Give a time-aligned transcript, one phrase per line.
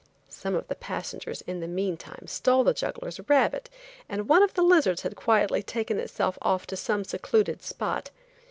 [0.29, 3.69] Some of the passengers in the mean time stole the juggler's rabbit,
[4.09, 8.09] and one of the lizards had quietly taken itself off to some secluded spot.